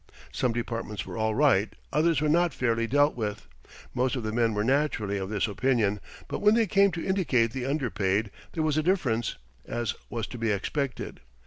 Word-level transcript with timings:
Some 0.31 0.51
departments 0.51 1.05
were 1.05 1.15
all 1.15 1.35
right, 1.35 1.71
others 1.93 2.21
were 2.21 2.27
not 2.27 2.55
fairly 2.55 2.87
dealt 2.87 3.15
with. 3.15 3.47
Most 3.93 4.15
of 4.15 4.23
the 4.23 4.31
men 4.31 4.55
were 4.55 4.63
naturally 4.63 5.19
of 5.19 5.29
this 5.29 5.47
opinion, 5.47 6.01
but 6.27 6.39
when 6.39 6.55
they 6.55 6.65
came 6.65 6.91
to 6.93 7.05
indicate 7.07 7.51
the 7.51 7.67
underpaid, 7.67 8.31
there 8.53 8.63
was 8.63 8.77
a 8.77 8.81
difference, 8.81 9.37
as 9.63 9.93
was 10.09 10.25
to 10.25 10.39
be 10.39 10.49
expected. 10.49 11.19